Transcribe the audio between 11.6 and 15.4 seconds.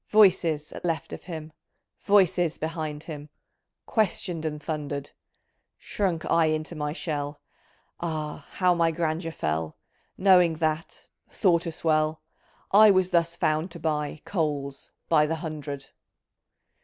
a" swell") I was thus found to buy Coals by the"